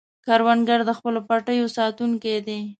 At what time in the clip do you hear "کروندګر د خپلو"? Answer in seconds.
0.25-1.19